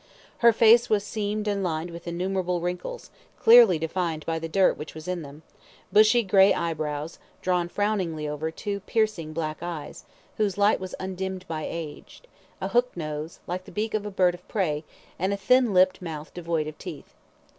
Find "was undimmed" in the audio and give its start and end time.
10.79-11.47